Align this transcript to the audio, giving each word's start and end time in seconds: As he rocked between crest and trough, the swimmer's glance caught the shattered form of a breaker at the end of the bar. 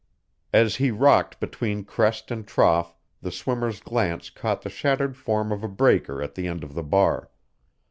As 0.51 0.77
he 0.77 0.89
rocked 0.89 1.39
between 1.39 1.83
crest 1.85 2.31
and 2.31 2.47
trough, 2.47 2.95
the 3.21 3.31
swimmer's 3.31 3.79
glance 3.79 4.31
caught 4.31 4.63
the 4.63 4.69
shattered 4.71 5.15
form 5.15 5.51
of 5.51 5.63
a 5.63 5.67
breaker 5.69 6.23
at 6.23 6.33
the 6.33 6.47
end 6.47 6.63
of 6.63 6.73
the 6.73 6.81
bar. 6.81 7.29